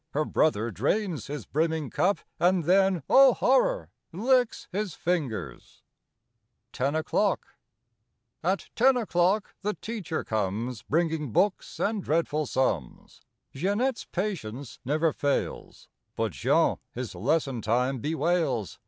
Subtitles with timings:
[0.13, 2.21] Her brother drains his brimming cup.
[2.39, 5.83] And then—oh, horror!—licks his fingers!
[6.73, 11.79] 13 NINE O'CLOCK 15 TEN O'CLOCK AT ten o'clock the teacher comes ZjL Bringing books
[11.79, 12.47] and dreadful
[13.53, 18.79] Jeanette's patience never fails, But Jean his lesson time bewails.